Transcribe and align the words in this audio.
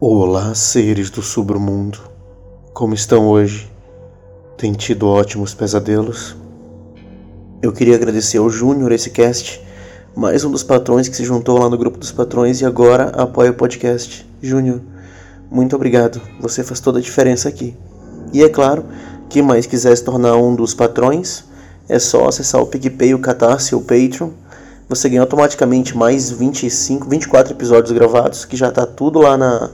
Olá, 0.00 0.54
seres 0.54 1.10
do 1.10 1.20
submundo. 1.20 1.98
Como 2.72 2.94
estão 2.94 3.26
hoje? 3.26 3.68
Tem 4.56 4.72
tido 4.72 5.08
ótimos 5.08 5.54
pesadelos? 5.54 6.36
Eu 7.60 7.72
queria 7.72 7.96
agradecer 7.96 8.38
ao 8.38 8.48
Júnior 8.48 8.92
esse 8.92 9.10
cast, 9.10 9.60
mais 10.14 10.44
um 10.44 10.52
dos 10.52 10.62
patrões 10.62 11.08
que 11.08 11.16
se 11.16 11.24
juntou 11.24 11.58
lá 11.58 11.68
no 11.68 11.76
grupo 11.76 11.98
dos 11.98 12.12
patrões 12.12 12.60
e 12.60 12.64
agora 12.64 13.08
apoia 13.08 13.50
o 13.50 13.54
podcast. 13.54 14.24
Júnior, 14.40 14.80
muito 15.50 15.74
obrigado. 15.74 16.22
Você 16.38 16.62
faz 16.62 16.78
toda 16.78 17.00
a 17.00 17.02
diferença 17.02 17.48
aqui. 17.48 17.76
E 18.32 18.40
é 18.40 18.48
claro, 18.48 18.84
quem 19.28 19.42
mais 19.42 19.66
quiser 19.66 19.96
se 19.96 20.04
tornar 20.04 20.36
um 20.36 20.54
dos 20.54 20.74
patrões, 20.74 21.42
é 21.88 21.98
só 21.98 22.28
acessar 22.28 22.62
o 22.62 22.66
PicPay, 22.68 23.14
o 23.14 23.18
Catarse 23.18 23.74
o 23.74 23.80
Patreon. 23.80 24.30
Você 24.88 25.06
ganha 25.10 25.20
automaticamente 25.20 25.94
mais 25.94 26.30
25, 26.30 27.06
24 27.10 27.52
episódios 27.52 27.92
gravados, 27.92 28.46
que 28.46 28.56
já 28.56 28.68
está 28.68 28.86
tudo 28.86 29.18
lá 29.18 29.36
na 29.36 29.68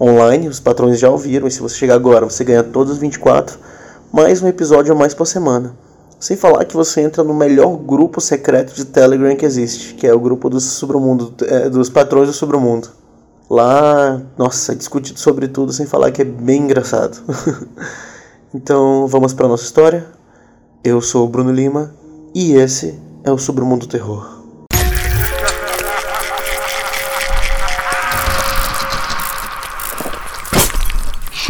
online, 0.00 0.48
os 0.48 0.58
patrões 0.58 0.98
já 0.98 1.08
ouviram, 1.08 1.46
e 1.46 1.50
se 1.52 1.60
você 1.60 1.76
chegar 1.76 1.94
agora, 1.94 2.24
você 2.24 2.42
ganha 2.42 2.64
todos 2.64 2.94
os 2.94 2.98
24, 2.98 3.56
mais 4.12 4.42
um 4.42 4.48
episódio 4.48 4.92
a 4.92 4.96
mais 4.96 5.14
por 5.14 5.24
semana. 5.26 5.76
Sem 6.18 6.36
falar 6.36 6.64
que 6.64 6.74
você 6.74 7.00
entra 7.00 7.22
no 7.22 7.32
melhor 7.32 7.76
grupo 7.76 8.20
secreto 8.20 8.74
de 8.74 8.84
Telegram 8.86 9.36
que 9.36 9.46
existe, 9.46 9.94
que 9.94 10.04
é 10.04 10.12
o 10.12 10.18
grupo 10.18 10.50
dos, 10.50 10.64
submundo, 10.64 11.32
é, 11.46 11.70
dos 11.70 11.88
patrões 11.88 12.26
do 12.26 12.34
submundo. 12.34 12.88
Lá, 13.48 14.20
nossa, 14.36 14.72
é 14.72 14.74
discutido 14.74 15.20
sobre 15.20 15.46
tudo, 15.46 15.72
sem 15.72 15.86
falar 15.86 16.10
que 16.10 16.22
é 16.22 16.24
bem 16.24 16.62
engraçado. 16.62 17.22
então, 18.52 19.06
vamos 19.06 19.32
para 19.32 19.46
nossa 19.46 19.64
história. 19.64 20.06
Eu 20.82 21.00
sou 21.00 21.24
o 21.24 21.28
Bruno 21.28 21.52
Lima 21.52 21.94
e 22.34 22.54
esse 22.54 22.98
é 23.22 23.30
o 23.30 23.38
Submundo 23.38 23.86
Terror. 23.86 24.39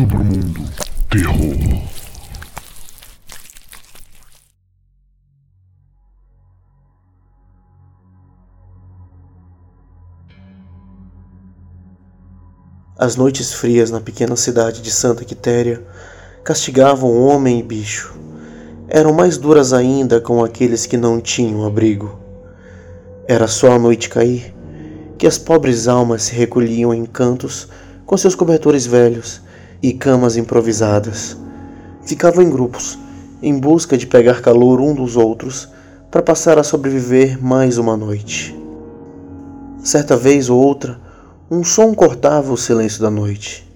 Submundo 0.00 0.62
Terror. 1.10 1.82
As 12.96 13.14
noites 13.16 13.52
frias 13.52 13.90
na 13.90 14.00
pequena 14.00 14.36
cidade 14.36 14.80
de 14.80 14.90
Santa 14.90 15.22
Quitéria 15.22 15.84
castigavam 16.42 17.20
homem 17.20 17.58
e 17.58 17.62
bicho. 17.62 18.18
Eram 18.88 19.12
mais 19.12 19.36
duras 19.36 19.74
ainda 19.74 20.18
com 20.18 20.42
aqueles 20.42 20.86
que 20.86 20.96
não 20.96 21.20
tinham 21.20 21.66
abrigo. 21.66 22.18
Era 23.28 23.46
só 23.46 23.72
a 23.72 23.78
noite 23.78 24.08
cair 24.08 24.54
que 25.18 25.26
as 25.26 25.36
pobres 25.36 25.86
almas 25.86 26.22
se 26.22 26.34
recolhiam 26.34 26.94
em 26.94 27.04
cantos 27.04 27.68
com 28.06 28.16
seus 28.16 28.34
cobertores 28.34 28.86
velhos 28.86 29.42
e 29.82 29.92
camas 29.92 30.36
improvisadas. 30.36 31.36
Ficavam 32.04 32.42
em 32.42 32.50
grupos, 32.50 32.98
em 33.42 33.58
busca 33.58 33.96
de 33.96 34.06
pegar 34.06 34.42
calor 34.42 34.80
um 34.80 34.94
dos 34.94 35.16
outros 35.16 35.68
para 36.10 36.22
passar 36.22 36.58
a 36.58 36.62
sobreviver 36.62 37.42
mais 37.42 37.78
uma 37.78 37.96
noite. 37.96 38.56
Certa 39.82 40.16
vez 40.16 40.50
ou 40.50 40.60
outra, 40.60 41.00
um 41.50 41.64
som 41.64 41.94
cortava 41.94 42.52
o 42.52 42.56
silêncio 42.56 43.00
da 43.00 43.10
noite. 43.10 43.66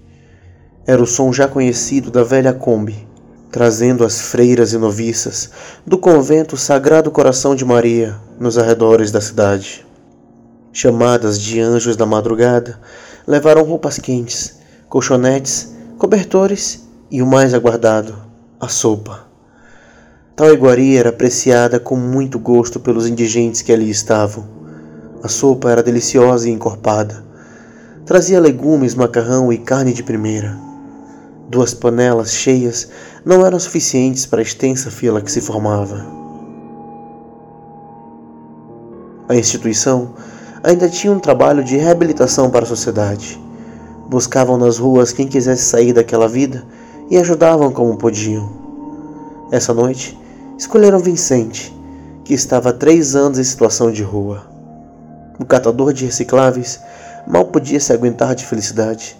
Era 0.87 1.03
o 1.03 1.07
som 1.07 1.33
já 1.33 1.49
conhecido 1.49 2.11
da 2.11 2.23
velha 2.23 2.53
Kombi, 2.53 3.09
trazendo 3.51 4.05
as 4.05 4.21
freiras 4.21 4.73
e 4.73 4.79
noviças 4.79 5.51
do 5.87 5.97
convento 5.97 6.57
Sagrado 6.57 7.11
Coração 7.11 7.55
de 7.55 7.65
Maria 7.65 8.17
nos 8.39 8.59
arredores 8.59 9.11
da 9.11 9.21
cidade. 9.21 9.87
Chamadas 10.73 11.41
de 11.41 11.61
anjos 11.61 11.97
da 11.97 12.05
madrugada, 12.05 12.81
levaram 13.27 13.63
roupas 13.63 13.97
quentes, 13.97 14.59
colchonetes 14.89 15.74
cobertores 15.99 16.89
e 17.11 17.23
o 17.23 17.27
mais 17.27 17.55
aguardado, 17.55 18.17
a 18.61 18.69
sopa. 18.69 19.27
Tal 20.35 20.53
iguaria 20.53 20.99
era 20.99 21.11
apreciada 21.11 21.79
com 21.79 21.95
muito 21.95 22.39
gosto 22.39 22.81
pelos 22.81 23.07
indigentes 23.07 23.63
que 23.63 23.73
ali 23.73 23.89
estavam. 23.89 24.45
A 25.23 25.29
sopa 25.29 25.71
era 25.71 25.83
deliciosa 25.83 26.49
e 26.49 26.53
encorpada. 26.53 27.25
Trazia 28.05 28.41
legumes, 28.41 28.95
macarrão 28.95 29.53
e 29.53 29.59
carne 29.59 29.93
de 29.93 30.03
primeira. 30.03 30.59
Duas 31.49 31.73
panelas 31.73 32.33
cheias 32.33 32.89
não 33.25 33.47
eram 33.47 33.61
suficientes 33.61 34.27
para 34.27 34.41
a 34.41 34.43
extensa 34.43 34.91
fila 34.91 35.23
que 35.23 35.31
se 35.31 35.41
formava. 35.41 36.05
A 39.29 39.37
instituição 39.37 40.15
ainda 40.63 40.89
tinha 40.89 41.13
um 41.13 41.21
trabalho 41.21 41.63
de 41.63 41.77
reabilitação 41.77 42.51
para 42.51 42.65
a 42.65 42.69
sociedade. 42.69 43.41
Buscavam 44.09 44.57
nas 44.59 44.79
ruas 44.79 45.13
quem 45.13 45.27
quisesse 45.27 45.65
sair 45.65 45.93
daquela 45.93 46.29
vida 46.29 46.65
e 47.11 47.17
ajudavam 47.17 47.73
como 47.73 47.97
podiam. 47.97 48.51
Essa 49.51 49.73
noite, 49.73 50.19
escolheram 50.59 50.99
Vicente, 50.99 51.75
que 52.25 52.35
estava 52.35 52.71
há 52.71 52.73
três 52.73 53.15
anos 53.15 53.39
em 53.39 53.45
situação 53.45 53.91
de 53.91 54.03
rua. 54.03 54.47
O 55.39 55.45
catador 55.45 55.93
de 55.93 56.07
recicláveis 56.07 56.81
mal 57.27 57.47
podia 57.47 57.81
se 57.81 57.93
aguentar 57.93 58.35
de 58.35 58.45
felicidade. 58.45 59.17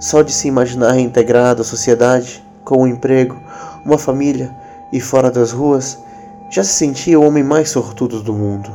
Só 0.00 0.22
de 0.22 0.32
se 0.32 0.46
imaginar 0.46 0.92
reintegrado 0.92 1.62
à 1.62 1.64
sociedade, 1.64 2.44
com 2.64 2.82
um 2.82 2.86
emprego, 2.86 3.36
uma 3.84 3.98
família 3.98 4.54
e 4.92 5.00
fora 5.00 5.30
das 5.30 5.52
ruas, 5.52 5.98
já 6.50 6.62
se 6.62 6.72
sentia 6.72 7.18
o 7.18 7.24
homem 7.24 7.42
mais 7.42 7.70
sortudo 7.70 8.22
do 8.22 8.32
mundo. 8.32 8.70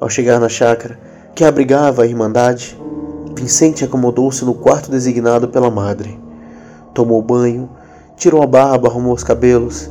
Ao 0.00 0.08
chegar 0.08 0.40
na 0.40 0.48
chácara, 0.48 0.98
que 1.34 1.44
abrigava 1.44 2.02
a 2.02 2.06
Irmandade, 2.06 2.78
Vicente 3.40 3.82
acomodou-se 3.82 4.44
no 4.44 4.52
quarto 4.52 4.90
designado 4.90 5.48
pela 5.48 5.70
madre. 5.70 6.20
Tomou 6.92 7.22
banho, 7.22 7.70
tirou 8.14 8.42
a 8.42 8.46
barba, 8.46 8.86
arrumou 8.86 9.14
os 9.14 9.24
cabelos. 9.24 9.90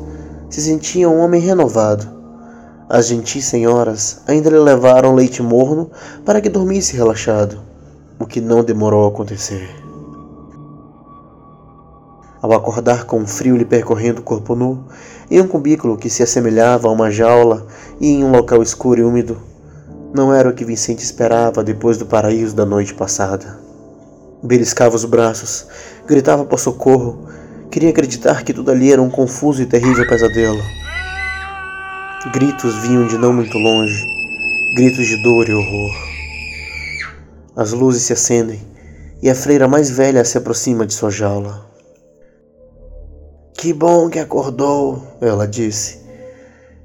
Se 0.52 0.62
sentia 0.62 1.10
um 1.10 1.20
homem 1.20 1.42
renovado. 1.42 2.08
As 2.88 3.08
gentis 3.08 3.46
senhoras 3.46 4.22
ainda 4.28 4.52
lhe 4.52 4.60
levaram 4.60 5.16
leite 5.16 5.42
morno 5.42 5.90
para 6.24 6.40
que 6.40 6.48
dormisse 6.48 6.96
relaxado, 6.96 7.60
o 8.20 8.26
que 8.28 8.40
não 8.40 8.64
demorou 8.64 9.06
a 9.06 9.10
acontecer. 9.10 9.68
Ao 12.40 12.54
acordar 12.54 13.06
com 13.06 13.18
um 13.18 13.28
frio 13.28 13.58
lhe 13.58 13.66
percorrendo 13.66 14.22
o 14.22 14.24
corpo 14.24 14.54
nu, 14.54 14.86
em 15.30 15.42
um 15.42 15.48
cubículo 15.48 15.98
que 15.98 16.10
se 16.10 16.22
assemelhava 16.22 16.88
a 16.88 16.92
uma 16.92 17.10
jaula 17.10 17.66
e 18.00 18.12
em 18.12 18.24
um 18.24 18.32
local 18.32 18.62
escuro 18.62 19.02
e 19.02 19.04
úmido, 19.04 19.49
não 20.14 20.34
era 20.34 20.50
o 20.50 20.54
que 20.54 20.66
Vicente 20.66 21.04
esperava 21.04 21.64
depois 21.64 21.98
do 21.98 22.06
paraíso 22.06 22.56
da 22.56 22.66
noite 22.66 22.94
passada. 22.94 23.60
Beliscava 24.42 24.96
os 24.96 25.06
braços, 25.06 25.68
gritava 26.08 26.46
por 26.46 26.60
socorro, 26.60 27.28
queria 27.70 27.90
acreditar 27.90 28.44
que 28.44 28.54
tudo 28.54 28.72
ali 28.72 28.92
era 28.92 29.02
um 29.02 29.10
confuso 29.10 29.62
e 29.62 29.66
terrível 29.66 30.08
pesadelo. 30.08 30.62
Gritos 32.34 32.76
vinham 32.80 33.08
de 33.08 33.18
não 33.18 33.32
muito 33.34 33.58
longe, 33.58 34.04
gritos 34.76 35.06
de 35.06 35.22
dor 35.22 35.48
e 35.48 35.54
horror. 35.54 35.92
As 37.56 37.72
luzes 37.72 38.04
se 38.04 38.14
acendem 38.14 38.60
e 39.22 39.30
a 39.30 39.36
freira 39.36 39.68
mais 39.68 39.90
velha 39.90 40.24
se 40.24 40.38
aproxima 40.38 40.86
de 40.86 40.94
sua 40.94 41.12
jaula. 41.12 41.70
Que 43.54 43.74
bom 43.74 44.10
que 44.10 44.20
acordou, 44.20 45.04
ela 45.20 45.46
disse. 45.46 46.00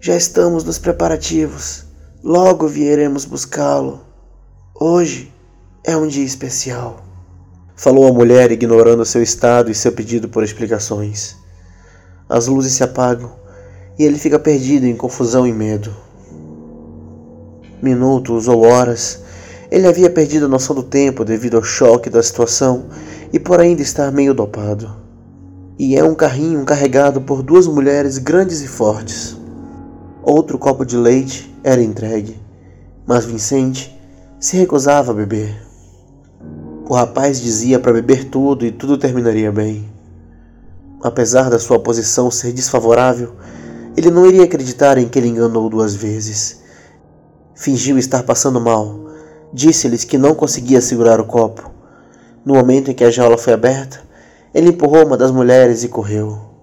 Já 0.01 0.17
estamos 0.17 0.65
nos 0.65 0.79
preparativos. 0.79 1.84
Logo 2.27 2.67
viremos 2.67 3.27
buscá-lo. 3.27 4.01
Hoje 4.75 5.31
é 5.85 5.95
um 5.95 6.07
dia 6.07 6.25
especial. 6.25 7.05
Falou 7.77 8.09
a 8.09 8.13
mulher, 8.15 8.51
ignorando 8.51 9.05
seu 9.05 9.23
estado 9.23 9.71
e 9.71 9.75
seu 9.75 9.93
pedido 9.93 10.27
por 10.27 10.43
explicações. 10.43 11.37
As 12.27 12.47
luzes 12.47 12.73
se 12.73 12.83
apagam 12.83 13.31
e 13.99 14.05
ele 14.05 14.19
fica 14.19 14.39
perdido 14.39 14.87
em 14.87 14.97
confusão 14.97 15.47
e 15.47 15.53
medo. 15.53 15.95
Minutos 17.83 18.49
ou 18.49 18.63
horas, 18.63 19.21
ele 19.71 19.87
havia 19.87 20.09
perdido 20.09 20.47
a 20.47 20.49
noção 20.49 20.75
do 20.75 20.83
tempo 20.83 21.27
devido 21.27 21.59
ao 21.59 21.63
choque 21.63 22.09
da 22.09 22.23
situação 22.23 22.87
e 23.35 23.39
por 23.39 23.61
ainda 23.61 23.83
estar 23.83 24.11
meio 24.11 24.33
dopado. 24.33 24.91
E 25.79 25.95
é 25.95 26.03
um 26.03 26.15
carrinho 26.15 26.65
carregado 26.65 27.21
por 27.21 27.43
duas 27.43 27.67
mulheres 27.67 28.17
grandes 28.17 28.63
e 28.63 28.67
fortes. 28.67 29.44
Outro 30.27 30.59
copo 30.59 30.87
de 30.87 30.97
leite 30.97 31.55
era 31.63 31.83
entregue, 31.83 32.41
mas 33.07 33.27
Vicente 33.27 33.95
se 34.41 34.57
recusava 34.57 35.13
a 35.13 35.15
beber. 35.15 35.55
O 36.89 36.95
rapaz 36.95 37.39
dizia 37.43 37.79
para 37.79 37.93
beber 37.93 38.25
tudo 38.31 38.65
e 38.65 38.73
tudo 38.73 38.97
terminaria 38.97 39.53
bem. 39.53 39.87
Apesar 41.03 41.51
da 41.51 41.59
sua 41.59 41.79
posição 41.79 42.31
ser 42.31 42.55
desfavorável, 42.55 43.35
ele 43.95 44.11
não 44.11 44.25
iria 44.27 44.45
acreditar 44.45 44.97
em 44.97 45.07
que 45.07 45.19
ele 45.19 45.29
enganou 45.29 45.69
duas 45.69 45.95
vezes. 45.95 46.63
Fingiu 47.55 47.99
estar 47.99 48.23
passando 48.23 48.59
mal. 48.59 48.99
Disse-lhes 49.53 50.05
que 50.05 50.17
não 50.17 50.35
conseguia 50.35 50.81
segurar 50.81 51.21
o 51.21 51.27
copo. 51.27 51.71
No 52.43 52.55
momento 52.55 52.91
em 52.91 52.95
que 52.95 53.05
a 53.05 53.11
jaula 53.11 53.37
foi 53.37 53.53
aberta, 53.53 54.01
ele 54.55 54.71
empurrou 54.71 55.05
uma 55.05 55.19
das 55.19 55.31
mulheres 55.31 55.85
e 55.85 55.89
correu. 55.89 56.54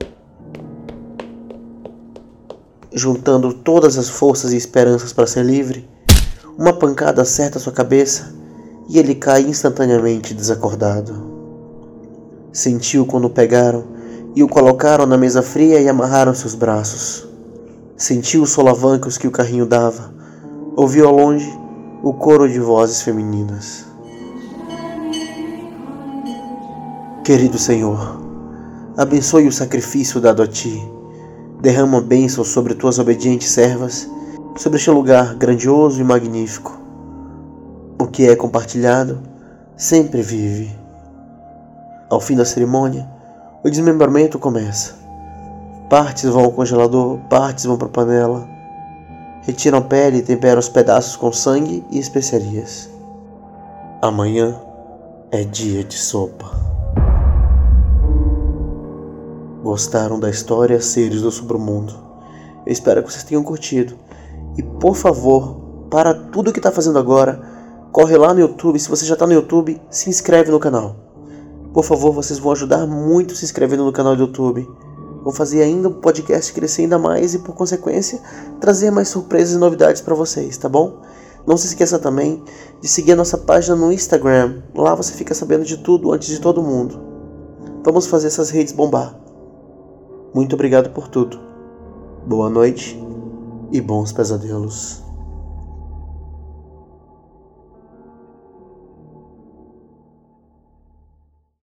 Juntando 2.93 3.53
todas 3.53 3.97
as 3.97 4.09
forças 4.09 4.51
e 4.51 4.57
esperanças 4.57 5.13
para 5.13 5.27
ser 5.27 5.45
livre, 5.45 5.87
uma 6.57 6.73
pancada 6.73 7.21
acerta 7.21 7.59
sua 7.59 7.71
cabeça 7.71 8.33
e 8.89 8.99
ele 8.99 9.15
cai 9.15 9.41
instantaneamente 9.41 10.33
desacordado. 10.33 11.31
Sentiu 12.51 13.05
quando 13.05 13.25
o 13.25 13.29
pegaram 13.29 13.85
e 14.35 14.43
o 14.43 14.47
colocaram 14.47 15.05
na 15.05 15.17
mesa 15.17 15.41
fria 15.41 15.79
e 15.79 15.87
amarraram 15.87 16.33
seus 16.35 16.53
braços. 16.53 17.27
Sentiu 17.95 18.43
os 18.43 18.51
solavancos 18.51 19.17
que 19.17 19.27
o 19.27 19.31
carrinho 19.31 19.65
dava. 19.65 20.13
Ouviu 20.75 21.07
ao 21.07 21.15
longe 21.15 21.49
o 22.03 22.13
coro 22.13 22.49
de 22.49 22.59
vozes 22.59 23.01
femininas. 23.01 23.85
Querido 27.23 27.57
Senhor, 27.57 28.19
abençoe 28.97 29.47
o 29.47 29.51
sacrifício 29.51 30.19
dado 30.19 30.41
a 30.41 30.47
ti. 30.47 30.81
Derrama 31.61 32.01
bênçãos 32.01 32.47
sobre 32.47 32.73
tuas 32.73 32.97
obedientes 32.97 33.51
servas, 33.51 34.09
sobre 34.57 34.79
este 34.79 34.89
lugar 34.89 35.35
grandioso 35.35 36.01
e 36.01 36.03
magnífico. 36.03 36.75
O 37.99 38.07
que 38.07 38.27
é 38.27 38.35
compartilhado 38.35 39.19
sempre 39.77 40.23
vive. 40.23 40.75
Ao 42.09 42.19
fim 42.19 42.35
da 42.35 42.45
cerimônia, 42.45 43.07
o 43.63 43.69
desmembramento 43.69 44.39
começa. 44.39 44.95
Partes 45.87 46.23
vão 46.23 46.45
ao 46.45 46.51
congelador, 46.51 47.19
partes 47.29 47.65
vão 47.65 47.77
para 47.77 47.87
a 47.87 47.91
panela. 47.91 48.49
Retiram 49.43 49.77
a 49.77 49.81
pele 49.81 50.17
e 50.17 50.23
temperam 50.23 50.59
os 50.59 50.67
pedaços 50.69 51.15
com 51.15 51.31
sangue 51.31 51.85
e 51.91 51.99
especiarias. 51.99 52.89
Amanhã 54.01 54.59
é 55.31 55.43
dia 55.43 55.83
de 55.83 55.95
sopa. 55.95 56.70
Gostaram 59.63 60.19
da 60.19 60.27
história 60.27 60.81
Seres 60.81 61.21
do 61.21 61.29
Submundo? 61.29 61.93
Eu 62.65 62.73
espero 62.73 63.03
que 63.03 63.11
vocês 63.11 63.23
tenham 63.23 63.43
curtido. 63.43 63.95
E 64.57 64.63
por 64.63 64.95
favor, 64.95 65.85
para 65.87 66.15
tudo 66.15 66.51
que 66.51 66.57
está 66.57 66.71
fazendo 66.71 66.97
agora, 66.97 67.39
corre 67.91 68.17
lá 68.17 68.33
no 68.33 68.39
YouTube. 68.39 68.79
Se 68.79 68.89
você 68.89 69.05
já 69.05 69.13
está 69.13 69.27
no 69.27 69.33
YouTube, 69.33 69.79
se 69.91 70.09
inscreve 70.09 70.49
no 70.49 70.59
canal. 70.59 70.95
Por 71.71 71.83
favor, 71.83 72.11
vocês 72.11 72.39
vão 72.39 72.51
ajudar 72.53 72.87
muito 72.87 73.35
se 73.35 73.45
inscrevendo 73.45 73.85
no 73.85 73.93
canal 73.93 74.15
do 74.15 74.23
YouTube. 74.23 74.67
Vou 75.23 75.31
fazer 75.31 75.61
ainda 75.61 75.89
o 75.89 75.93
podcast 75.93 76.51
crescer 76.53 76.81
ainda 76.81 76.97
mais 76.97 77.35
e, 77.35 77.39
por 77.39 77.53
consequência, 77.53 78.19
trazer 78.59 78.89
mais 78.89 79.09
surpresas 79.09 79.53
e 79.53 79.59
novidades 79.59 80.01
para 80.01 80.15
vocês, 80.15 80.57
tá 80.57 80.67
bom? 80.67 81.03
Não 81.45 81.55
se 81.55 81.67
esqueça 81.67 81.99
também 81.99 82.43
de 82.81 82.87
seguir 82.87 83.11
a 83.11 83.15
nossa 83.15 83.37
página 83.37 83.75
no 83.75 83.91
Instagram. 83.91 84.63
Lá 84.73 84.95
você 84.95 85.13
fica 85.13 85.35
sabendo 85.35 85.63
de 85.63 85.77
tudo 85.77 86.11
antes 86.11 86.29
de 86.29 86.41
todo 86.41 86.63
mundo. 86.63 86.99
Vamos 87.83 88.07
fazer 88.07 88.25
essas 88.25 88.49
redes 88.49 88.73
bombar. 88.73 89.20
Muito 90.33 90.53
obrigado 90.55 90.91
por 90.91 91.09
tudo. 91.09 91.37
Boa 92.25 92.49
noite 92.49 92.97
e 93.69 93.81
bons 93.81 94.13
pesadelos. 94.13 95.10